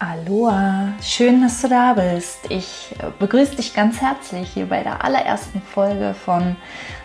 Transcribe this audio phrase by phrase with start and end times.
[0.00, 2.40] Aloha, schön, dass du da bist.
[2.48, 6.56] Ich begrüße dich ganz herzlich hier bei der allerersten Folge von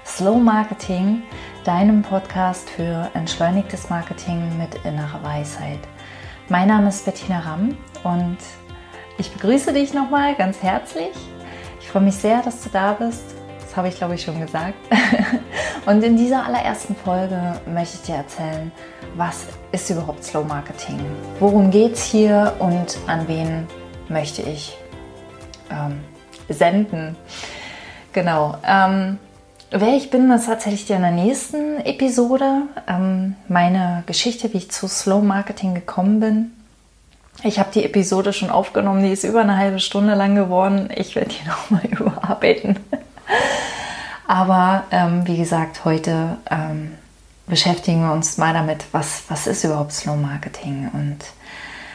[0.03, 1.21] Slow Marketing,
[1.63, 5.79] deinem Podcast für entschleunigtes Marketing mit innerer Weisheit.
[6.49, 8.37] Mein Name ist Bettina Ramm und
[9.19, 11.15] ich begrüße dich nochmal ganz herzlich.
[11.79, 13.38] Ich freue mich sehr, dass du da bist.
[13.69, 14.73] Das habe ich, glaube ich, schon gesagt.
[15.85, 17.39] Und in dieser allerersten Folge
[17.71, 18.71] möchte ich dir erzählen,
[19.15, 20.99] was ist überhaupt Slow Marketing?
[21.39, 23.67] Worum geht es hier und an wen
[24.07, 24.75] möchte ich
[25.69, 25.99] ähm,
[26.49, 27.15] senden?
[28.11, 28.57] Genau.
[28.65, 29.19] Ähm,
[29.69, 32.63] wer ich bin, das erzähle ich dir in der nächsten Episode.
[32.87, 36.51] Ähm, meine Geschichte, wie ich zu Slow Marketing gekommen bin.
[37.43, 40.89] Ich habe die Episode schon aufgenommen, die ist über eine halbe Stunde lang geworden.
[40.95, 42.79] Ich werde die nochmal überarbeiten.
[44.27, 46.93] Aber ähm, wie gesagt, heute ähm,
[47.47, 50.89] beschäftigen wir uns mal damit, was, was ist überhaupt Slow Marketing.
[50.93, 51.17] Und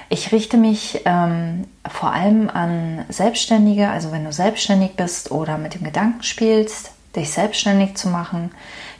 [0.09, 5.75] ich richte mich ähm, vor allem an Selbstständige, also wenn du selbstständig bist oder mit
[5.75, 8.51] dem Gedanken spielst, dich selbstständig zu machen,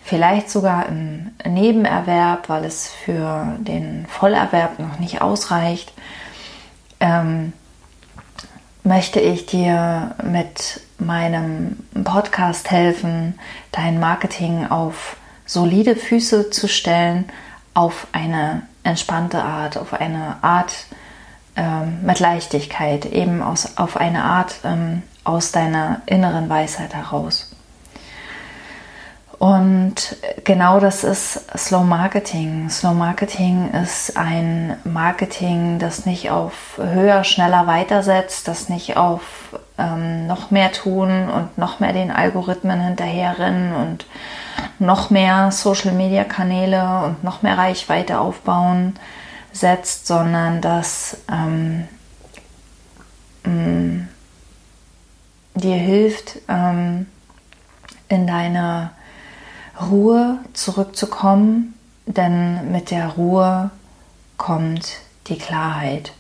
[0.05, 5.93] vielleicht sogar im Nebenerwerb, weil es für den Vollerwerb noch nicht ausreicht,
[7.01, 7.53] ähm,
[8.85, 13.39] möchte ich dir mit meinem Podcast helfen,
[13.73, 15.17] dein Marketing auf
[15.47, 17.27] solide Füße zu stellen,
[17.75, 20.87] auf eine entspannte Art, auf eine Art
[21.57, 27.54] ähm, mit Leichtigkeit, eben aus, auf eine Art ähm, aus deiner inneren Weisheit heraus.
[29.45, 32.71] Und genau das ist Slow Marketing.
[32.71, 39.21] Slow Marketing ist ein Marketing, das nicht auf höher, schneller weitersetzt, das nicht auf
[39.77, 44.07] ähm, noch mehr tun und noch mehr den Algorithmen hinterherrennen und
[44.79, 48.99] noch mehr Social-Media-Kanäle und noch mehr Reichweite aufbauen
[49.53, 51.87] setzt, sondern das ähm,
[53.45, 54.09] mm,
[55.55, 57.09] dir hilft, ähm,
[58.09, 58.93] in deine
[59.81, 61.75] Ruhe zurückzukommen,
[62.07, 63.71] denn mit der Ruhe
[64.37, 66.13] kommt die Klarheit.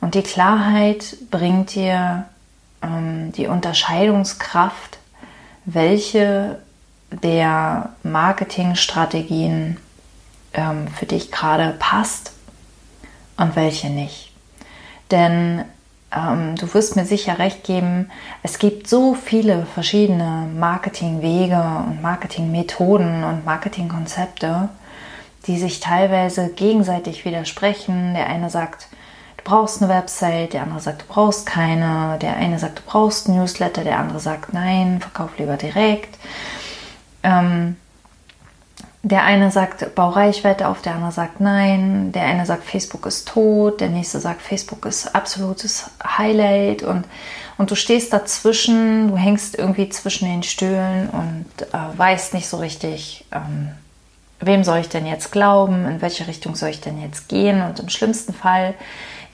[0.00, 2.26] Und die Klarheit bringt dir
[2.82, 4.98] ähm, die Unterscheidungskraft,
[5.64, 6.60] welche
[7.10, 9.78] der Marketingstrategien
[10.54, 12.32] ähm, für dich gerade passt
[13.36, 14.32] und welche nicht.
[15.10, 15.64] Denn
[16.14, 18.10] ähm, du wirst mir sicher recht geben,
[18.42, 24.68] es gibt so viele verschiedene Marketingwege und Marketingmethoden und Marketingkonzepte,
[25.46, 28.14] die sich teilweise gegenseitig widersprechen.
[28.14, 28.88] Der eine sagt,
[29.36, 33.28] du brauchst eine Website, der andere sagt, du brauchst keine, der eine sagt, du brauchst
[33.28, 36.18] Newsletter, der andere sagt, nein, verkauf lieber direkt.
[37.22, 37.76] Ähm,
[39.08, 43.28] der eine sagt, bau Reichweite auf, der andere sagt nein, der eine sagt, Facebook ist
[43.28, 46.82] tot, der nächste sagt, Facebook ist absolutes Highlight.
[46.82, 47.04] Und,
[47.56, 52.56] und du stehst dazwischen, du hängst irgendwie zwischen den Stühlen und äh, weißt nicht so
[52.56, 53.68] richtig, ähm,
[54.40, 57.62] wem soll ich denn jetzt glauben, in welche Richtung soll ich denn jetzt gehen?
[57.62, 58.74] Und im schlimmsten Fall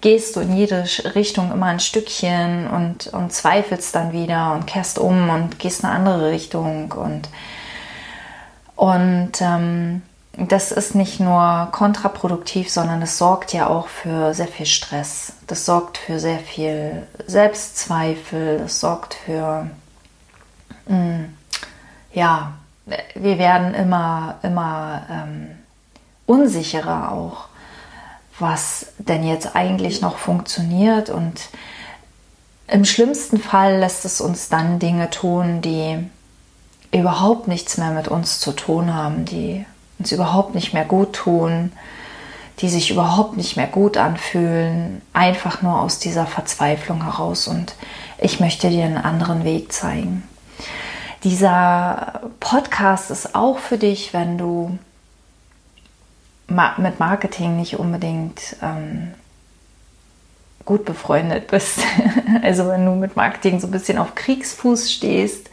[0.03, 0.85] gehst du in jede
[1.15, 5.95] Richtung immer ein Stückchen und, und zweifelst dann wieder und kehrst um und gehst eine
[5.95, 6.93] andere Richtung.
[6.93, 7.31] Und
[8.77, 10.03] und ähm,
[10.37, 15.35] das ist nicht nur kontraproduktiv, sondern es sorgt ja auch für sehr viel Stress.
[15.47, 18.59] Das sorgt für sehr viel Selbstzweifel.
[18.59, 19.69] Das sorgt für,
[20.87, 21.35] mh, mm,
[22.15, 22.53] ja,
[23.15, 25.59] wir werden immer, immer ähm,
[26.27, 27.49] unsicherer auch,
[28.39, 31.11] was denn jetzt eigentlich noch funktioniert.
[31.11, 31.49] Und
[32.69, 36.09] im schlimmsten Fall lässt es uns dann Dinge tun, die
[36.93, 39.65] überhaupt nichts mehr mit uns zu tun haben, die
[39.99, 41.73] uns überhaupt nicht mehr gut tun,
[42.59, 47.49] die sich überhaupt nicht mehr gut anfühlen, einfach nur aus dieser Verzweiflung heraus.
[47.49, 47.75] Und
[48.19, 50.23] ich möchte dir einen anderen Weg zeigen.
[51.25, 54.79] Dieser Podcast ist auch für dich, wenn du
[56.49, 59.15] mit Marketing nicht unbedingt ähm,
[60.65, 61.79] gut befreundet bist.
[62.43, 65.51] Also wenn du mit Marketing so ein bisschen auf Kriegsfuß stehst,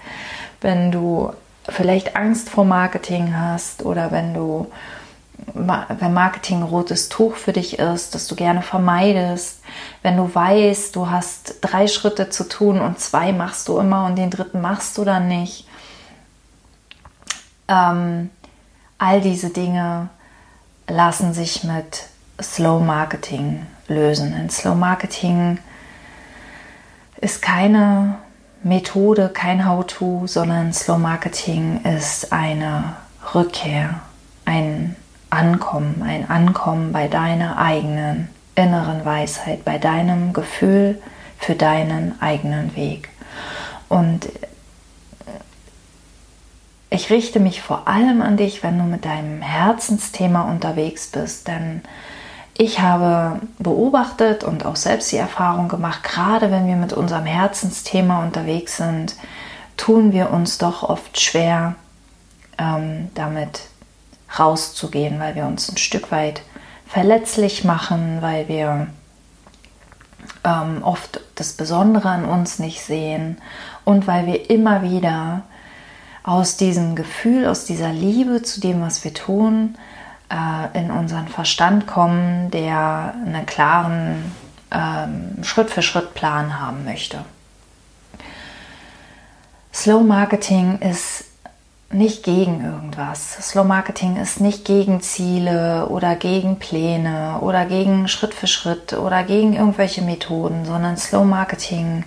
[0.61, 1.33] wenn du
[1.67, 4.71] vielleicht Angst vor Marketing hast oder wenn du
[5.53, 9.61] wenn Marketing rotes Tuch für dich ist, dass du gerne vermeidest,
[10.03, 14.17] wenn du weißt, du hast drei Schritte zu tun und zwei machst du immer und
[14.17, 15.67] den dritten machst du dann nicht.
[17.67, 18.29] Ähm,
[18.97, 20.09] all diese Dinge
[20.87, 22.07] lassen sich mit
[22.41, 24.33] Slow Marketing lösen.
[24.33, 25.59] Denn Slow Marketing
[27.21, 28.17] ist keine
[28.63, 32.95] Methode, kein How-to, sondern Slow Marketing ist eine
[33.33, 34.01] Rückkehr,
[34.45, 34.95] ein
[35.29, 41.01] Ankommen, ein Ankommen bei deiner eigenen inneren Weisheit, bei deinem Gefühl
[41.37, 43.09] für deinen eigenen Weg.
[43.87, 44.27] Und
[46.89, 51.81] ich richte mich vor allem an dich, wenn du mit deinem Herzensthema unterwegs bist, denn
[52.61, 58.21] ich habe beobachtet und auch selbst die Erfahrung gemacht, gerade wenn wir mit unserem Herzensthema
[58.21, 59.15] unterwegs sind,
[59.77, 61.75] tun wir uns doch oft schwer,
[62.57, 63.61] ähm, damit
[64.37, 66.41] rauszugehen, weil wir uns ein Stück weit
[66.85, 68.87] verletzlich machen, weil wir
[70.43, 73.37] ähm, oft das Besondere an uns nicht sehen
[73.85, 75.43] und weil wir immer wieder
[76.23, 79.77] aus diesem Gefühl, aus dieser Liebe zu dem, was wir tun,
[80.29, 84.31] äh, in unseren Verstand kommen, der einen klaren
[84.71, 87.19] ähm, Schritt-für-Schritt-Plan haben möchte.
[89.73, 91.25] Slow Marketing ist
[91.91, 93.37] nicht gegen irgendwas.
[93.49, 99.23] Slow Marketing ist nicht gegen Ziele oder gegen Pläne oder gegen Schritt für Schritt oder
[99.23, 102.03] gegen irgendwelche Methoden, sondern Slow Marketing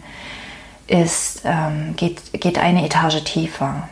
[0.87, 3.89] ist, ähm, geht, geht eine Etage tiefer.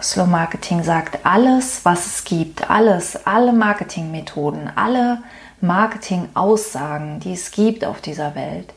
[0.00, 5.18] Slow Marketing sagt, alles, was es gibt, alles, alle Marketingmethoden, alle
[5.60, 8.72] Marketing-Aussagen, die es gibt auf dieser Welt,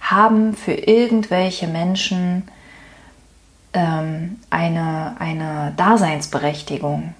[0.00, 2.48] haben für irgendwelche Menschen
[3.72, 7.14] ähm, eine, eine Daseinsberechtigung.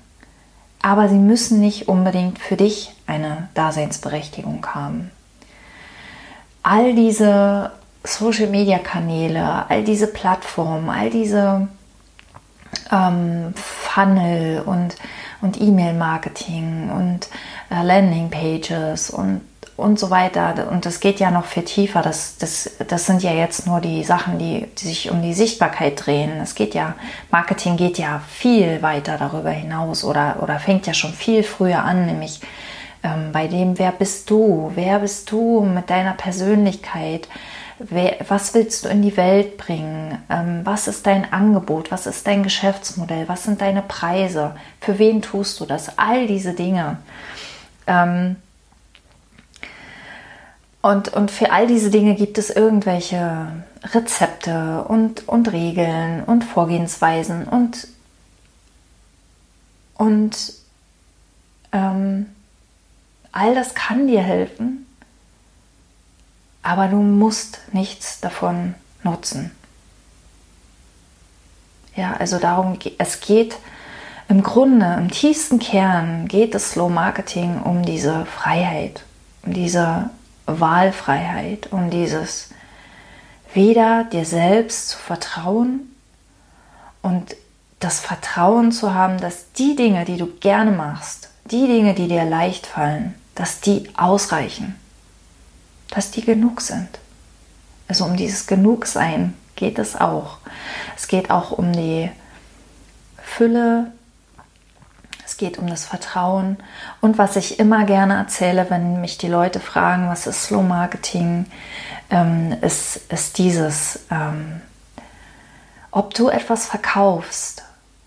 [0.82, 5.10] Aber sie müssen nicht unbedingt für dich eine Daseinsberechtigung haben.
[6.62, 7.72] All diese
[8.04, 11.68] Social-Media-Kanäle, all diese Plattformen, all diese
[12.92, 14.96] ähm, Funnel und,
[15.40, 17.28] und E-Mail-Marketing und
[17.70, 19.42] äh, Landing-Pages und
[19.78, 20.68] und so weiter.
[20.72, 22.02] Und das geht ja noch viel tiefer.
[22.02, 26.04] Das, das, das sind ja jetzt nur die Sachen, die, die sich um die Sichtbarkeit
[26.04, 26.40] drehen.
[26.42, 26.96] Es geht ja,
[27.30, 32.06] Marketing geht ja viel weiter darüber hinaus oder, oder fängt ja schon viel früher an,
[32.06, 32.40] nämlich
[33.04, 34.72] ähm, bei dem, wer bist du?
[34.74, 37.28] Wer bist du mit deiner Persönlichkeit?
[37.80, 40.18] Was willst du in die Welt bringen?
[40.28, 41.92] Ähm, was ist dein Angebot?
[41.92, 43.28] Was ist dein Geschäftsmodell?
[43.28, 44.56] Was sind deine Preise?
[44.80, 45.96] Für wen tust du das?
[45.96, 46.98] All diese Dinge.
[47.86, 48.36] Ähm,
[50.82, 53.48] und, und für all diese Dinge gibt es irgendwelche
[53.84, 57.86] Rezepte und, und Regeln und Vorgehensweisen und,
[59.94, 60.52] und
[61.72, 62.26] ähm,
[63.32, 64.86] all das kann dir helfen,
[66.68, 69.50] aber du musst nichts davon nutzen.
[71.96, 73.56] Ja, also darum, es geht
[74.28, 79.02] im Grunde, im tiefsten Kern geht es Slow Marketing um diese Freiheit,
[79.44, 80.10] um diese
[80.44, 82.50] Wahlfreiheit, um dieses
[83.54, 85.90] wieder dir selbst zu vertrauen
[87.00, 87.34] und
[87.80, 92.26] das Vertrauen zu haben, dass die Dinge, die du gerne machst, die Dinge, die dir
[92.26, 94.74] leicht fallen, dass die ausreichen,
[95.90, 96.88] dass die genug sind.
[97.88, 100.38] Also um dieses Genugsein geht es auch.
[100.96, 102.10] Es geht auch um die
[103.22, 103.92] Fülle
[105.28, 106.56] es geht um das Vertrauen.
[107.02, 111.44] Und was ich immer gerne erzähle, wenn mich die Leute fragen, was ist Slow Marketing,
[112.08, 114.62] ähm, ist, ist dieses, ähm,
[115.90, 117.62] ob du etwas verkaufst,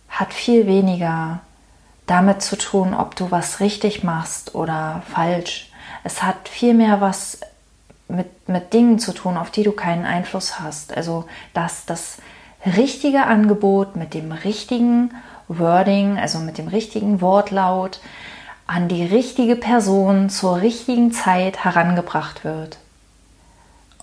[0.10, 1.42] hat viel weniger
[2.08, 5.72] damit zu tun, ob du was richtig machst oder falsch.
[6.04, 7.40] Es hat viel mehr was
[8.16, 10.96] mit, mit Dingen zu tun, auf die du keinen Einfluss hast.
[10.96, 12.18] Also, dass das
[12.66, 15.14] richtige Angebot mit dem richtigen
[15.48, 18.00] Wording, also mit dem richtigen Wortlaut,
[18.68, 22.78] an die richtige Person zur richtigen Zeit herangebracht wird.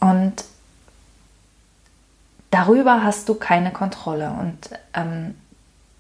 [0.00, 0.45] Und
[2.50, 4.31] darüber hast du keine Kontrolle.
[4.31, 5.37] Und ähm,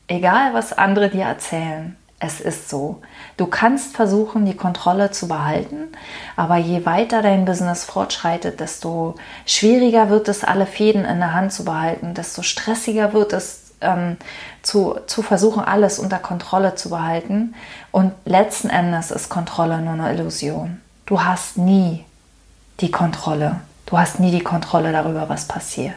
[0.06, 3.00] egal, was andere dir erzählen, es ist so.
[3.36, 5.88] Du kannst versuchen, die Kontrolle zu behalten,
[6.36, 9.14] aber je weiter dein Business fortschreitet, desto
[9.46, 14.16] schwieriger wird es, alle Fäden in der Hand zu behalten, desto stressiger wird es, ähm,
[14.62, 17.54] zu, zu versuchen, alles unter Kontrolle zu behalten.
[17.92, 20.80] Und letzten Endes ist Kontrolle nur eine Illusion.
[21.06, 22.04] Du hast nie
[22.80, 23.60] die Kontrolle.
[23.86, 25.94] Du hast nie die Kontrolle darüber, was passiert.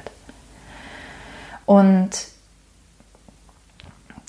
[1.66, 2.12] Und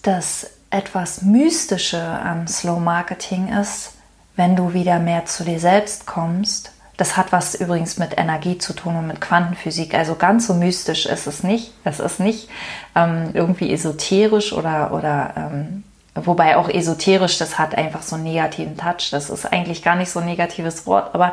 [0.03, 3.93] das etwas Mystische am Slow Marketing ist,
[4.37, 8.75] wenn du wieder mehr zu dir selbst kommst das hat was übrigens mit Energie zu
[8.75, 9.95] tun und mit Quantenphysik.
[9.95, 11.73] Also ganz so mystisch ist es nicht.
[11.85, 12.49] Es ist nicht
[12.95, 18.76] ähm, irgendwie esoterisch oder, oder ähm, wobei auch esoterisch, das hat einfach so einen negativen
[18.76, 19.11] Touch.
[19.11, 21.33] Das ist eigentlich gar nicht so ein negatives Wort, aber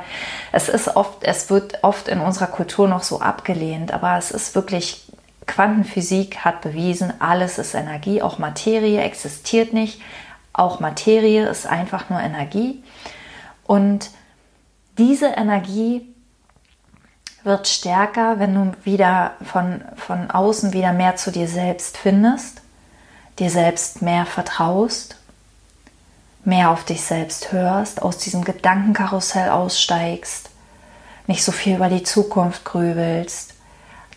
[0.53, 3.93] es ist oft, es wird oft in unserer Kultur noch so abgelehnt.
[3.93, 5.08] Aber es ist wirklich
[5.49, 9.99] Quantenphysik hat bewiesen, alles ist Energie, auch Materie existiert nicht.
[10.53, 12.83] Auch Materie ist einfach nur Energie.
[13.65, 14.11] Und
[14.99, 16.07] diese Energie
[17.43, 22.61] wird stärker, wenn du wieder von, von außen wieder mehr zu dir selbst findest,
[23.39, 25.17] dir selbst mehr vertraust,
[26.45, 30.51] mehr auf dich selbst hörst, aus diesem Gedankenkarussell aussteigst,
[31.25, 33.55] nicht so viel über die Zukunft grübelst,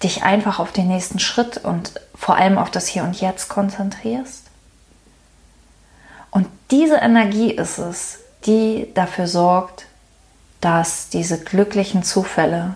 [0.03, 4.47] dich einfach auf den nächsten Schritt und vor allem auf das Hier und Jetzt konzentrierst.
[6.31, 9.87] Und diese Energie ist es, die dafür sorgt,
[10.61, 12.75] dass diese glücklichen Zufälle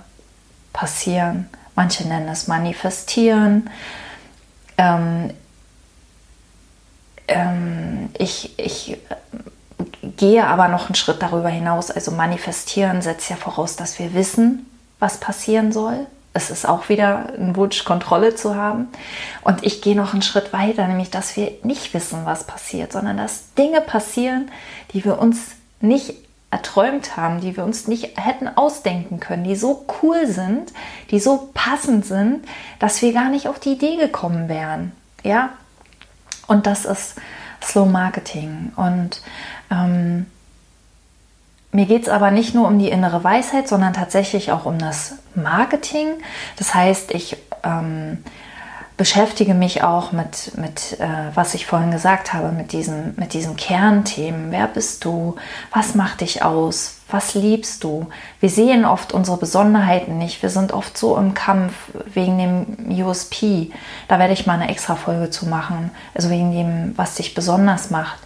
[0.72, 1.48] passieren.
[1.74, 3.70] Manche nennen es manifestieren.
[4.76, 5.30] Ähm,
[7.28, 8.98] ähm, ich, ich
[10.02, 11.90] gehe aber noch einen Schritt darüber hinaus.
[11.90, 14.66] Also manifestieren setzt ja voraus, dass wir wissen,
[14.98, 16.06] was passieren soll.
[16.36, 18.88] Es ist auch wieder ein Wunsch, Kontrolle zu haben.
[19.40, 23.16] Und ich gehe noch einen Schritt weiter, nämlich, dass wir nicht wissen, was passiert, sondern
[23.16, 24.50] dass Dinge passieren,
[24.92, 26.12] die wir uns nicht
[26.50, 30.74] erträumt haben, die wir uns nicht hätten ausdenken können, die so cool sind,
[31.10, 32.46] die so passend sind,
[32.80, 34.92] dass wir gar nicht auf die Idee gekommen wären.
[35.22, 35.54] Ja,
[36.48, 37.14] und das ist
[37.62, 38.72] Slow Marketing.
[38.76, 39.22] Und
[39.70, 40.26] ähm,
[41.76, 45.16] mir geht es aber nicht nur um die innere Weisheit, sondern tatsächlich auch um das
[45.34, 46.08] Marketing.
[46.56, 48.24] Das heißt, ich ähm,
[48.96, 53.56] beschäftige mich auch mit, mit äh, was ich vorhin gesagt habe, mit diesen, mit diesen
[53.56, 54.50] Kernthemen.
[54.52, 55.36] Wer bist du?
[55.70, 56.96] Was macht dich aus?
[57.10, 58.08] Was liebst du?
[58.40, 60.42] Wir sehen oft unsere Besonderheiten nicht.
[60.42, 61.74] Wir sind oft so im Kampf
[62.06, 63.70] wegen dem USP.
[64.08, 65.90] Da werde ich mal eine extra Folge zu machen.
[66.14, 68.20] Also wegen dem, was dich besonders macht.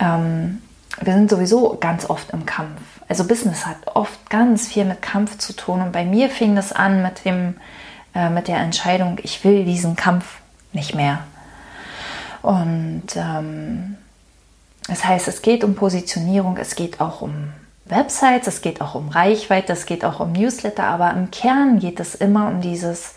[0.00, 0.60] Ähm,
[1.00, 2.80] wir sind sowieso ganz oft im Kampf.
[3.08, 5.80] Also Business hat oft ganz viel mit Kampf zu tun.
[5.80, 7.54] Und bei mir fing das an mit dem
[8.14, 10.40] äh, mit der Entscheidung, ich will diesen Kampf
[10.72, 11.20] nicht mehr.
[12.42, 13.96] Und ähm,
[14.88, 17.52] das heißt, es geht um Positionierung, es geht auch um
[17.84, 22.00] Websites, es geht auch um Reichweite, es geht auch um Newsletter, aber im Kern geht
[22.00, 23.14] es immer um dieses,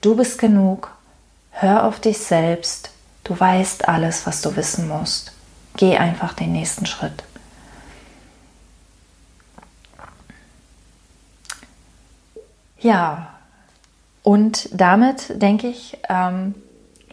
[0.00, 0.90] du bist genug,
[1.50, 2.90] hör auf dich selbst,
[3.24, 5.32] du weißt alles, was du wissen musst.
[5.78, 7.22] Geh einfach den nächsten Schritt.
[12.80, 13.28] Ja,
[14.24, 16.56] und damit denke ich, ähm,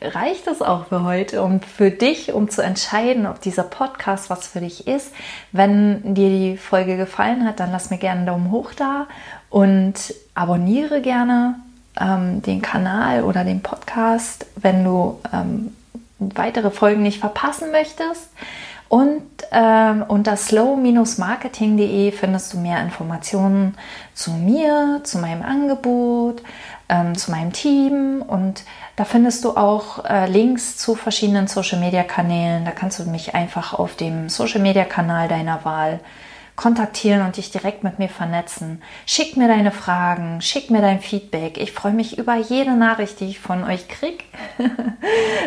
[0.02, 4.48] reicht es auch für heute und für dich, um zu entscheiden, ob dieser Podcast was
[4.48, 5.14] für dich ist.
[5.52, 9.06] Wenn dir die Folge gefallen hat, dann lass mir gerne einen Daumen hoch da
[9.52, 9.94] und
[10.34, 11.60] abonniere gerne
[12.02, 15.76] ähm, den Kanal oder den Podcast, wenn du ähm,
[16.36, 18.30] weitere Folgen nicht verpassen möchtest.
[18.88, 23.76] Und ähm, unter slow-marketing.de findest du mehr Informationen
[24.14, 26.44] zu mir, zu meinem Angebot,
[26.88, 28.64] ähm, zu meinem Team und
[28.96, 32.64] da findest du auch äh, Links zu verschiedenen Social Media Kanälen.
[32.64, 36.00] Da kannst du mich einfach auf dem Social Media Kanal deiner Wahl
[36.56, 38.82] kontaktieren und dich direkt mit mir vernetzen.
[39.06, 41.58] Schick mir deine Fragen, schick mir dein Feedback.
[41.58, 44.24] Ich freue mich über jede Nachricht, die ich von euch kriege,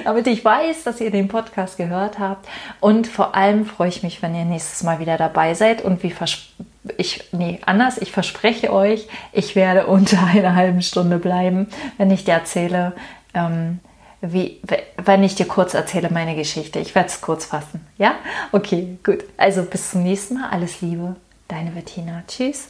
[0.05, 2.47] damit ich weiß, dass ihr den Podcast gehört habt.
[2.81, 6.11] Und vor allem freue ich mich, wenn ihr nächstes Mal wieder dabei seid und wie
[6.11, 12.11] versprochen ich, nee, anders, ich verspreche euch, ich werde unter einer halben Stunde bleiben, wenn
[12.11, 12.95] ich dir erzähle,
[13.35, 13.81] ähm,
[14.21, 14.61] wie,
[14.97, 16.79] wenn ich dir kurz erzähle meine Geschichte.
[16.79, 17.87] Ich werde es kurz fassen.
[17.99, 18.17] Ja?
[18.53, 19.25] Okay, gut.
[19.37, 20.51] Also bis zum nächsten Mal.
[20.51, 21.17] Alles Liebe.
[21.47, 22.23] Deine Bettina.
[22.27, 22.69] Tschüss.